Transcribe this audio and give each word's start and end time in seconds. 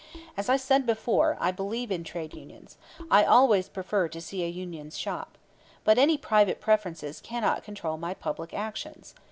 As 0.35 0.49
I 0.49 0.57
said 0.57 0.87
before, 0.87 1.37
I 1.39 1.51
believe 1.51 1.91
in 1.91 2.03
trade 2.03 2.33
unions. 2.33 2.79
I 3.11 3.23
always 3.23 3.69
prefer 3.69 4.07
to 4.07 4.19
see 4.19 4.43
a 4.43 4.47
union 4.49 4.89
shop. 4.89 5.37
But 5.83 5.99
any 5.99 6.17
private 6.17 6.59
preferences 6.59 7.21
cannot 7.21 7.63
control 7.63 7.97
my 7.97 8.15
public 8.15 8.51
actions. 8.51 9.13